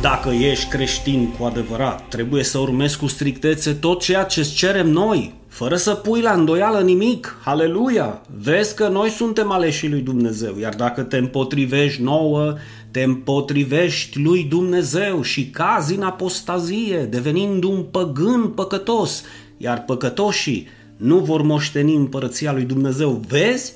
[0.00, 4.88] Dacă ești creștin cu adevărat, trebuie să urmezi cu strictețe tot ceea ce îți cerem
[4.88, 7.38] noi, fără să pui la îndoială nimic.
[7.44, 8.22] Haleluia!
[8.42, 12.54] Vezi că noi suntem aleșii lui Dumnezeu, iar dacă te împotrivești nouă,
[12.90, 19.22] te împotrivești lui Dumnezeu și cazi în apostazie, devenind un păgân păcătos,
[19.56, 23.22] iar păcătoșii nu vor moșteni împărăția lui Dumnezeu.
[23.28, 23.72] Vezi?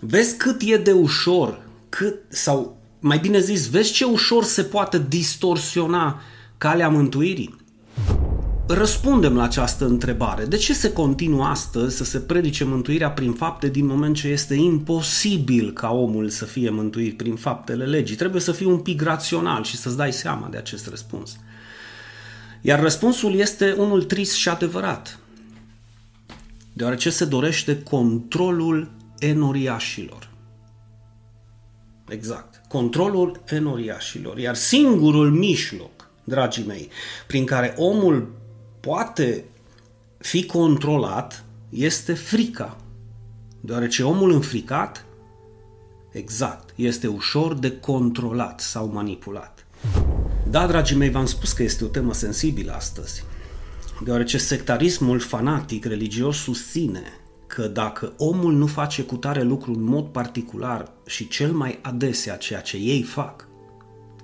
[0.00, 5.04] Vezi cât e de ușor, cât, sau mai bine zis, vezi ce ușor se poate
[5.08, 6.20] distorsiona
[6.58, 7.56] calea mântuirii?
[8.66, 10.44] Răspundem la această întrebare.
[10.44, 14.54] De ce se continuă astăzi să se predice mântuirea prin fapte din moment ce este
[14.54, 18.16] imposibil ca omul să fie mântuit prin faptele legii?
[18.16, 21.36] Trebuie să fii un pic rațional și să-ți dai seama de acest răspuns.
[22.60, 25.18] Iar răspunsul este unul trist și adevărat,
[26.72, 30.30] deoarece se dorește controlul enoriașilor.
[32.08, 32.61] Exact.
[32.72, 34.38] Controlul enoriașilor.
[34.38, 36.88] Iar singurul mijloc, dragii mei,
[37.26, 38.28] prin care omul
[38.80, 39.44] poate
[40.18, 42.76] fi controlat este frica.
[43.60, 45.04] Deoarece omul înfricat,
[46.10, 49.66] exact, este ușor de controlat sau manipulat.
[50.50, 53.24] Da, dragii mei, v-am spus că este o temă sensibilă astăzi,
[54.04, 57.02] deoarece sectarismul fanatic religios susține
[57.54, 62.36] că dacă omul nu face cu tare lucru în mod particular și cel mai adesea
[62.36, 63.48] ceea ce ei fac,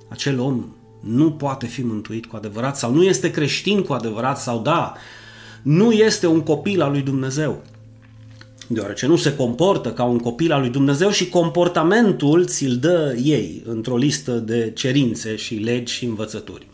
[0.09, 0.65] acel om
[1.01, 4.95] nu poate fi mântuit cu adevărat sau nu este creștin cu adevărat sau da,
[5.63, 7.63] nu este un copil al lui Dumnezeu.
[8.67, 13.63] Deoarece nu se comportă ca un copil al lui Dumnezeu și comportamentul ți-l dă ei
[13.67, 16.67] într-o listă de cerințe și legi și învățături.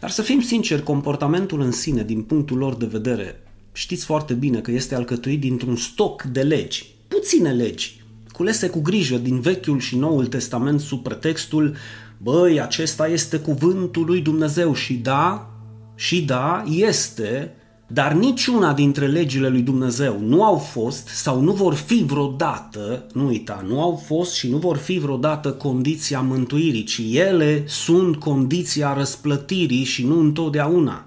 [0.00, 3.43] Dar să fim sinceri, comportamentul în sine, din punctul lor de vedere,
[3.76, 9.16] știți foarte bine că este alcătuit dintr-un stoc de legi, puține legi, culese cu grijă
[9.16, 11.76] din Vechiul și Noul Testament sub pretextul
[12.18, 15.50] băi, acesta este cuvântul lui Dumnezeu și da,
[15.94, 17.54] și da, este,
[17.86, 23.26] dar niciuna dintre legile lui Dumnezeu nu au fost sau nu vor fi vreodată, nu
[23.26, 28.94] uita, nu au fost și nu vor fi vreodată condiția mântuirii, ci ele sunt condiția
[28.96, 31.06] răsplătirii și nu întotdeauna.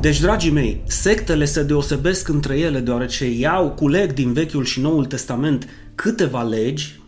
[0.00, 5.04] Deci, dragii mei, sectele se deosebesc între ele deoarece iau, culeg din Vechiul și Noul
[5.04, 7.00] Testament câteva legi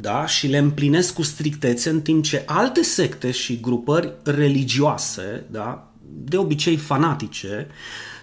[0.00, 5.92] da, și le împlinesc cu strictețe, în timp ce alte secte și grupări religioase, da,
[6.24, 7.66] de obicei fanatice,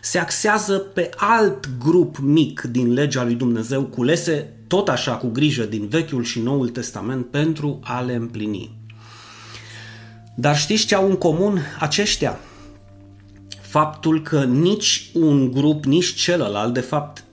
[0.01, 5.63] se axează pe alt grup mic din legea lui Dumnezeu, culese tot așa cu grijă
[5.63, 8.77] din Vechiul și Noul Testament pentru a le împlini.
[10.35, 12.39] Dar știți ce au în comun aceștia?
[13.73, 17.23] Faptul că nici un grup, nici celălalt, de fapt,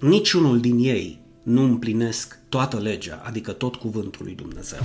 [0.00, 4.78] niciunul din ei nu împlinesc toată legea, adică tot cuvântul lui Dumnezeu.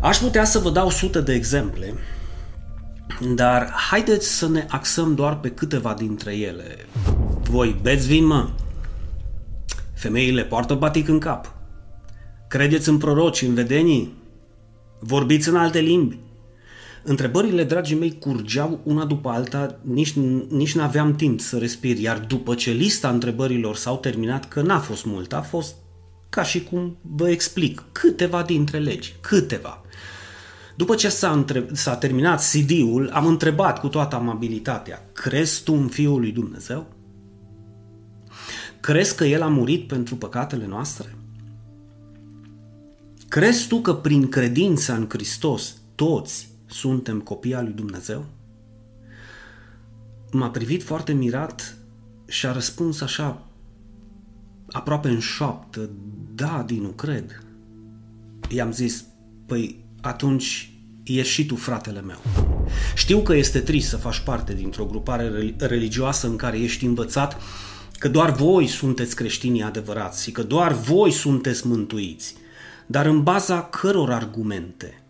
[0.00, 1.94] Aș putea să vă dau sute de exemple,
[3.34, 6.76] dar haideți să ne axăm doar pe câteva dintre ele.
[7.42, 8.48] Voi beți vin, mă?
[9.94, 11.54] Femeile poartă batic în cap.
[12.48, 14.14] Credeți în proroci, în vedenii?
[14.98, 16.18] Vorbiți în alte limbi?
[17.02, 20.12] Întrebările, dragii mei, curgeau una după alta, nici,
[20.48, 25.04] nici n-aveam timp să respir, iar după ce lista întrebărilor s-au terminat, că n-a fost
[25.04, 25.74] mult, a fost
[26.28, 29.82] ca și cum vă explic, câteva dintre legi, câteva.
[30.76, 31.66] După ce s-a, între...
[31.72, 36.86] s-a terminat CD-ul, am întrebat cu toată amabilitatea, crezi tu în Fiul lui Dumnezeu?
[38.80, 41.14] Crezi că El a murit pentru păcatele noastre?
[43.28, 48.24] Crezi tu că prin credința în Hristos toți suntem copii al lui Dumnezeu?
[50.32, 51.76] M-a privit foarte mirat
[52.26, 53.46] și a răspuns așa,
[54.70, 55.90] aproape în șoaptă,
[56.34, 57.42] da, Dinu, cred.
[58.48, 59.04] I-am zis,
[59.46, 60.72] păi atunci
[61.04, 62.18] ești și tu fratele meu.
[62.94, 67.40] Știu că este trist să faci parte dintr-o grupare religioasă în care ești învățat
[67.98, 72.34] că doar voi sunteți creștinii adevărați și că doar voi sunteți mântuiți.
[72.86, 75.02] Dar în baza căror argumente?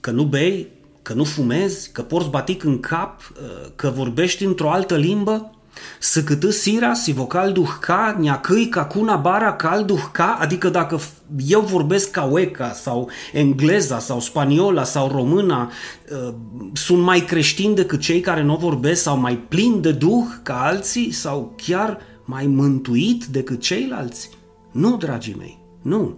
[0.00, 0.66] Că nu bei,
[1.08, 5.50] că nu fumezi, că porți batic în cap, uh, că vorbești într-o altă limbă,
[5.98, 11.00] să câtă sira si vocal duhca, neacâi ca cuna bara cal duhca, adică dacă
[11.46, 15.70] eu vorbesc ca ueca sau engleza sau spaniola sau româna,
[16.12, 16.34] uh,
[16.72, 21.10] sunt mai creștini decât cei care nu vorbesc sau mai plin de duh ca alții
[21.12, 24.30] sau chiar mai mântuit decât ceilalți?
[24.72, 26.16] Nu, dragii mei, nu.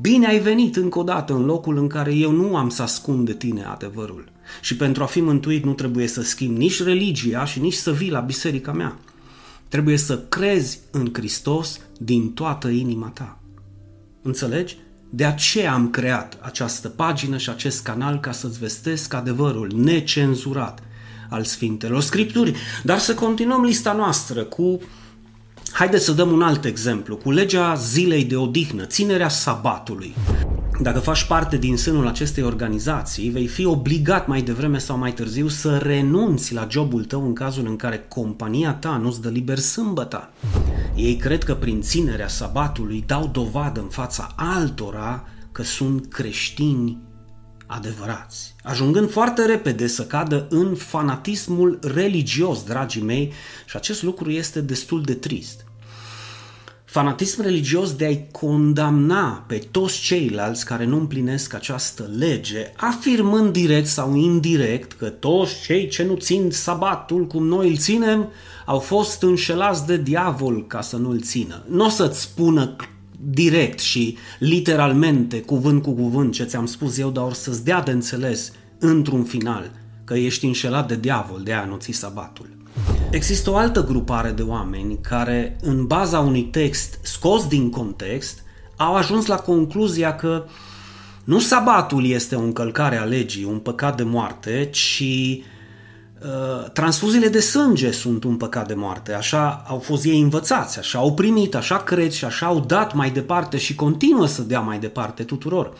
[0.00, 3.26] Bine ai venit încă o dată în locul în care eu nu am să ascund
[3.26, 4.32] de tine adevărul.
[4.60, 8.10] Și pentru a fi mântuit nu trebuie să schimbi nici religia și nici să vii
[8.10, 8.98] la biserica mea.
[9.68, 13.40] Trebuie să crezi în Hristos din toată inima ta.
[14.22, 14.76] Înțelegi?
[15.10, 20.82] De aceea am creat această pagină și acest canal ca să-ți vestesc adevărul necenzurat
[21.28, 22.54] al Sfintelor Scripturii.
[22.82, 24.80] Dar să continuăm lista noastră cu
[25.72, 30.14] Haideți să dăm un alt exemplu, cu legea zilei de odihnă, ținerea sabatului.
[30.80, 35.48] Dacă faci parte din sânul acestei organizații, vei fi obligat mai devreme sau mai târziu
[35.48, 40.32] să renunți la jobul tău în cazul în care compania ta nu-ți dă liber sâmbăta.
[40.94, 46.98] Ei cred că prin ținerea sabatului dau dovadă în fața altora că sunt creștini
[47.70, 53.32] adevărați, ajungând foarte repede să cadă în fanatismul religios, dragii mei,
[53.66, 55.66] și acest lucru este destul de trist.
[56.84, 63.86] Fanatism religios de a-i condamna pe toți ceilalți care nu împlinesc această lege, afirmând direct
[63.86, 68.28] sau indirect că toți cei ce nu țin sabatul cum noi îl ținem
[68.66, 71.62] au fost înșelați de diavol ca să nu îl țină.
[71.68, 72.76] Nu o să-ți spună
[73.20, 77.90] direct și literalmente, cuvânt cu cuvânt, ce ți-am spus eu, dar or să-ți dea de
[77.90, 79.70] înțeles într-un final
[80.04, 82.56] că ești înșelat de diavol, de a nu ți sabatul.
[83.10, 88.42] Există o altă grupare de oameni care, în baza unui text scos din context,
[88.76, 90.44] au ajuns la concluzia că
[91.24, 95.44] nu sabatul este o încălcare a legii, un păcat de moarte, ci uh,
[96.72, 99.12] transfuziile de sânge sunt un păcat de moarte.
[99.12, 103.10] Așa au fost ei învățați, așa au primit, așa cred și așa au dat mai
[103.10, 105.72] departe și continuă să dea mai departe tuturor.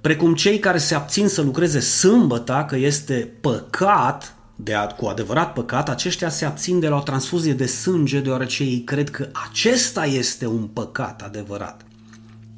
[0.00, 5.52] Precum cei care se abțin să lucreze sâmbăta, că este păcat, de a, cu adevărat
[5.52, 10.04] păcat, aceștia se abțin de la o transfuzie de sânge deoarece ei cred că acesta
[10.04, 11.84] este un păcat adevărat.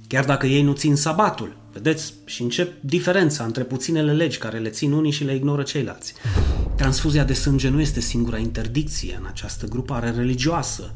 [0.08, 1.56] Chiar dacă ei nu țin sabatul.
[1.72, 2.12] Vedeți?
[2.24, 6.14] Și încep diferența între puținele legi care le țin unii și le ignoră ceilalți.
[6.76, 10.92] Transfuzia de sânge nu este singura interdicție în această grupare religioasă.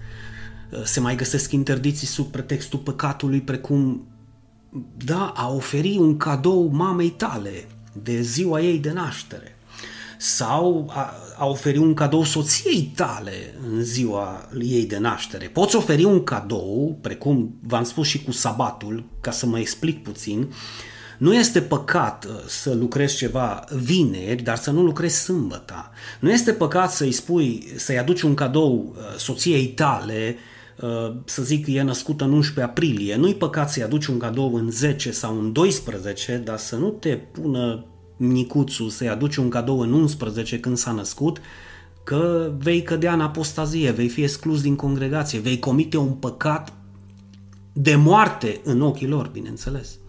[0.84, 4.06] Se mai găsesc interdicții sub pretextul păcatului precum
[5.04, 7.68] da, a oferi un cadou mamei tale
[8.02, 9.56] de ziua ei de naștere
[10.18, 15.46] sau a, a oferi un cadou soției tale în ziua ei de naștere.
[15.46, 20.52] Poți oferi un cadou, precum v-am spus și cu sabatul, ca să mă explic puțin,
[21.20, 25.90] nu este păcat uh, să lucrezi ceva vineri, dar să nu lucrezi sâmbăta.
[26.20, 30.36] Nu este păcat să-i spui, să-i aduci un cadou uh, soției tale,
[30.80, 33.16] uh, să zic că e născută în 11 aprilie.
[33.16, 37.16] Nu-i păcat să-i aduci un cadou în 10 sau în 12, dar să nu te
[37.16, 37.84] pună
[38.16, 41.40] micuțul să-i aduci un cadou în 11 când s-a născut,
[42.04, 46.72] că vei cădea în apostazie, vei fi exclus din congregație, vei comite un păcat
[47.72, 49.99] de moarte în ochii lor, bineînțeles.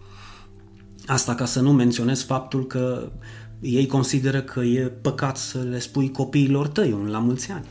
[1.06, 3.12] Asta ca să nu menționez faptul că
[3.60, 7.66] ei consideră că e păcat să le spui copiilor tăi un la mulți ani.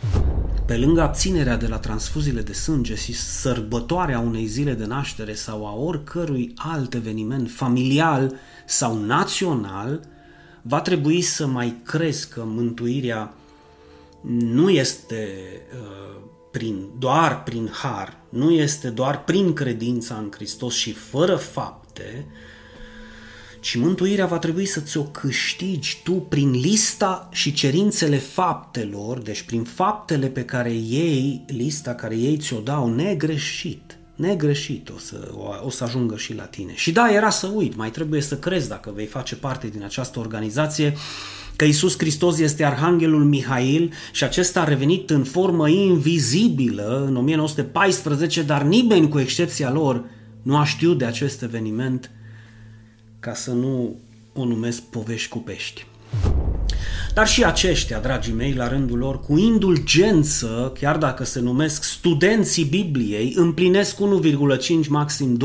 [0.65, 5.67] Pe lângă abținerea de la transfuziile de sânge și sărbătoarea unei zile de naștere sau
[5.67, 8.35] a oricărui alt eveniment familial
[8.65, 9.99] sau național,
[10.61, 13.33] va trebui să mai crezi că mântuirea
[14.21, 15.27] nu este
[15.73, 22.27] uh, prin, doar prin har, nu este doar prin credința în Hristos și fără fapte,
[23.61, 29.63] ci mântuirea va trebui să ți-o câștigi tu prin lista și cerințele faptelor, deci prin
[29.63, 35.69] faptele pe care ei, lista care ei ți-o dau negreșit negreșit o să, o, o
[35.69, 36.71] să ajungă și la tine.
[36.75, 40.19] Și da, era să uit, mai trebuie să crezi dacă vei face parte din această
[40.19, 40.93] organizație
[41.55, 48.41] că Isus Hristos este Arhanghelul Mihail și acesta a revenit în formă invizibilă în 1914,
[48.41, 50.03] dar nimeni cu excepția lor
[50.41, 52.11] nu a știut de acest eveniment
[53.21, 53.95] ca să nu
[54.33, 55.85] o numesc povești cu pești.
[57.13, 62.63] Dar și aceștia, dragii mei, la rândul lor, cu indulgență, chiar dacă se numesc studenții
[62.63, 65.37] Bibliei, împlinesc 1,5, maxim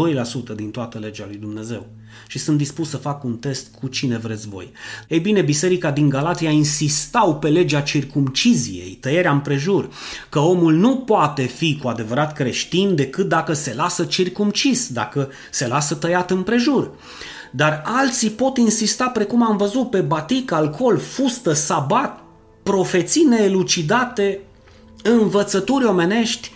[0.52, 1.87] 2% din toată legea lui Dumnezeu
[2.26, 4.73] și sunt dispus să fac un test cu cine vreți voi.
[5.09, 9.88] Ei bine, biserica din Galatia insistau pe legea circumciziei, tăierea împrejur,
[10.28, 15.66] că omul nu poate fi cu adevărat creștin decât dacă se lasă circumcis, dacă se
[15.66, 16.90] lasă tăiat împrejur.
[17.56, 22.22] Dar alții pot insista, precum am văzut, pe batic, alcool, fustă, sabat,
[22.62, 24.40] profeții neelucidate,
[25.02, 26.50] învățături omenești,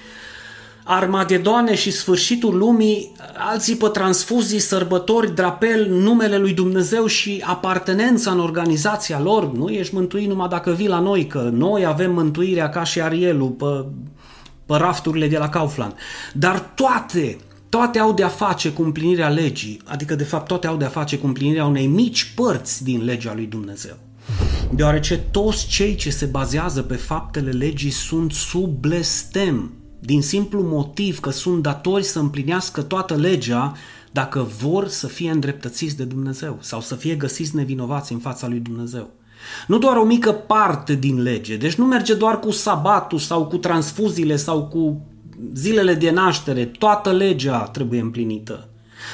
[0.85, 3.12] armagedoane și sfârșitul lumii,
[3.50, 9.52] alții pe transfuzii, sărbători, drapel, numele lui Dumnezeu și apartenența în organizația lor.
[9.52, 13.49] Nu ești mântuit numai dacă vii la noi, că noi avem mântuirea ca și Arielul
[13.49, 13.85] pe,
[14.66, 15.95] pe rafturile de la Kaufland.
[16.33, 17.38] Dar toate
[17.71, 21.27] toate au de-a face cu împlinirea legii, adică de fapt toate au de-a face cu
[21.27, 23.97] împlinirea unei mici părți din legea lui Dumnezeu.
[24.75, 31.21] Deoarece toți cei ce se bazează pe faptele legii sunt sub blestem, din simplu motiv
[31.21, 33.73] că sunt datori să împlinească toată legea
[34.11, 38.59] dacă vor să fie îndreptățiți de Dumnezeu sau să fie găsiți nevinovați în fața lui
[38.59, 39.11] Dumnezeu.
[39.67, 43.57] Nu doar o mică parte din lege, deci nu merge doar cu sabatul sau cu
[43.57, 45.00] transfuziile sau cu
[45.54, 48.68] zilele de naștere, toată legea trebuie împlinită.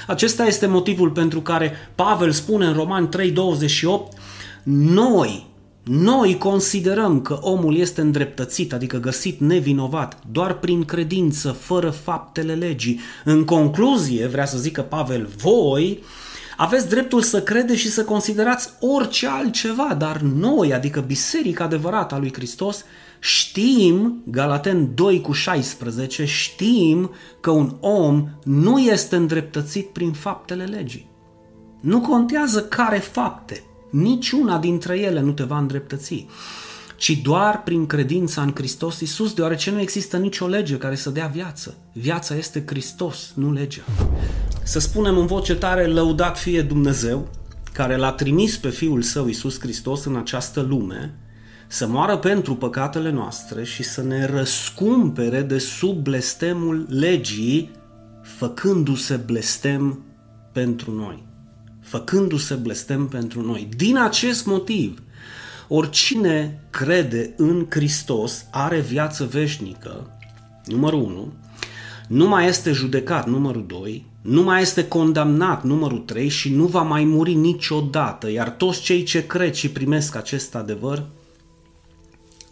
[0.06, 4.18] Acesta este motivul pentru care Pavel spune în Roman 3:28,
[4.62, 5.46] noi,
[5.82, 13.00] noi considerăm că omul este îndreptățit, adică găsit nevinovat, doar prin credință, fără faptele legii.
[13.24, 16.02] În concluzie, vrea să zică Pavel, voi
[16.56, 22.18] aveți dreptul să credeți și să considerați orice altceva, dar noi, adică biserica adevărată a
[22.18, 22.84] lui Hristos,
[23.20, 31.08] știm, Galaten 2 cu 16, știm că un om nu este îndreptățit prin faptele legii.
[31.80, 36.26] Nu contează care fapte, niciuna dintre ele nu te va îndreptăți,
[36.96, 41.26] ci doar prin credința în Hristos Iisus, deoarece nu există nicio lege care să dea
[41.26, 41.76] viață.
[41.92, 43.82] Viața este Hristos, nu legea.
[44.62, 47.28] Să spunem în voce tare, lăudat fie Dumnezeu,
[47.72, 51.14] care l-a trimis pe Fiul Său Iisus Hristos în această lume,
[51.66, 57.70] să moară pentru păcatele noastre și să ne răscumpere de sub blestemul legii,
[58.22, 60.04] făcându-se blestem
[60.52, 61.24] pentru noi.
[61.80, 63.68] Făcându-se blestem pentru noi.
[63.76, 65.02] Din acest motiv,
[65.68, 70.18] oricine crede în Hristos are viață veșnică,
[70.64, 71.32] numărul 1,
[72.08, 76.82] nu mai este judecat, numărul 2, nu mai este condamnat, numărul 3, și nu va
[76.82, 81.04] mai muri niciodată, iar toți cei ce cred și primesc acest adevăr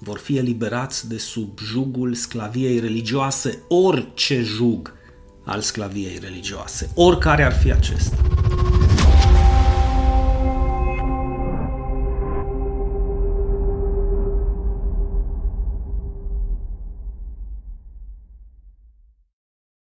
[0.04, 4.94] vor fi eliberați de sub jugul sclaviei religioase, orice jug
[5.44, 8.33] al sclaviei religioase, oricare ar fi acesta.